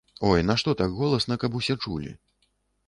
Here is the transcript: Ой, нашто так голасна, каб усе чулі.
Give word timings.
Ой, 0.29 0.39
нашто 0.49 0.73
так 0.79 0.97
голасна, 1.01 1.39
каб 1.45 1.59
усе 1.61 1.81
чулі. 1.85 2.17